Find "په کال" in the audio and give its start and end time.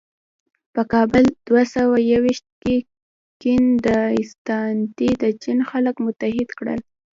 0.73-1.25